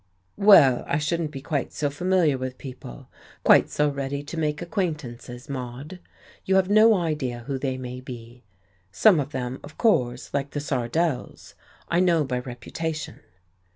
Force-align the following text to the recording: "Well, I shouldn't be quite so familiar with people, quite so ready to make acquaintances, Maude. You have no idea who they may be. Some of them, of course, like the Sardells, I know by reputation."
"Well, 0.39 0.83
I 0.87 0.97
shouldn't 0.97 1.29
be 1.29 1.43
quite 1.43 1.71
so 1.73 1.91
familiar 1.91 2.35
with 2.35 2.57
people, 2.57 3.07
quite 3.43 3.69
so 3.69 3.87
ready 3.87 4.23
to 4.23 4.35
make 4.35 4.59
acquaintances, 4.59 5.47
Maude. 5.47 5.99
You 6.43 6.55
have 6.55 6.71
no 6.71 6.95
idea 6.95 7.43
who 7.45 7.59
they 7.59 7.77
may 7.77 7.99
be. 8.01 8.43
Some 8.91 9.19
of 9.19 9.31
them, 9.31 9.59
of 9.63 9.77
course, 9.77 10.33
like 10.33 10.49
the 10.49 10.59
Sardells, 10.59 11.53
I 11.87 11.99
know 11.99 12.23
by 12.23 12.39
reputation." 12.39 13.19